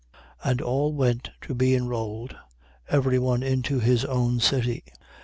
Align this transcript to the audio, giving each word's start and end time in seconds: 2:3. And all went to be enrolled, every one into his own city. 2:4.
2:3. 0.43 0.51
And 0.51 0.61
all 0.61 0.93
went 0.93 1.29
to 1.41 1.53
be 1.53 1.75
enrolled, 1.75 2.35
every 2.89 3.19
one 3.19 3.43
into 3.43 3.79
his 3.79 4.03
own 4.03 4.39
city. 4.39 4.83
2:4. 4.87 4.93